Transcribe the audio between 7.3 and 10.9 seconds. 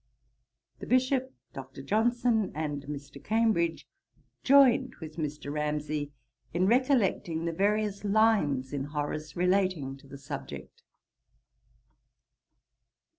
the various lines in Horace relating to the subject.